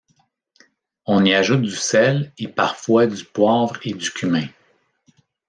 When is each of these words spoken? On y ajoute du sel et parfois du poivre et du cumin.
On 1.05 1.23
y 1.25 1.35
ajoute 1.35 1.61
du 1.61 1.69
sel 1.75 2.31
et 2.39 2.47
parfois 2.47 3.05
du 3.05 3.23
poivre 3.23 3.75
et 3.83 3.93
du 3.93 4.09
cumin. 4.11 4.47